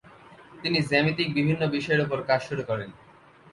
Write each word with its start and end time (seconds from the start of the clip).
তিনি 0.61 0.79
জ্যামিতিক 0.89 1.27
বিভিন্ন 1.37 1.61
বিষয়ের 1.75 2.03
উপর 2.05 2.19
কাজ 2.29 2.39
শুরু 2.47 2.63
করেন। 2.69 2.89